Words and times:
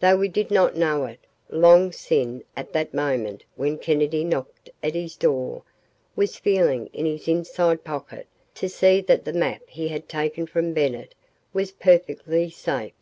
Though 0.00 0.16
we 0.16 0.28
did 0.28 0.50
not 0.50 0.76
know 0.78 1.04
it, 1.04 1.18
Long 1.50 1.92
Sin, 1.92 2.42
at 2.56 2.72
the 2.72 2.88
moment 2.90 3.44
when 3.54 3.76
Kennedy 3.76 4.24
knocked 4.24 4.70
at 4.82 4.94
his 4.94 5.14
door, 5.14 5.62
was 6.16 6.38
feeling 6.38 6.86
in 6.94 7.04
his 7.04 7.28
inside 7.28 7.84
pocket 7.84 8.26
to 8.54 8.70
see 8.70 9.02
that 9.02 9.26
the 9.26 9.34
map 9.34 9.60
he 9.66 9.88
had 9.88 10.08
taken 10.08 10.46
from 10.46 10.72
Bennett 10.72 11.14
was 11.52 11.70
perfectly 11.70 12.48
safe. 12.48 12.94